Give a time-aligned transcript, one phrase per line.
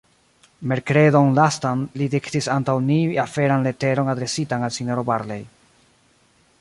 [0.69, 5.43] Merkredon lastan, li diktis antaŭ ni aferan leteron adresitan al S-ro Barlei.